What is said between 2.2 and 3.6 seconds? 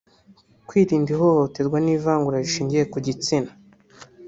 rishingiye ku gitsina